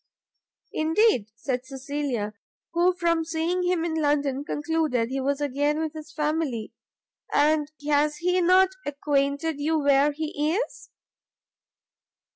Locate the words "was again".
5.21-5.77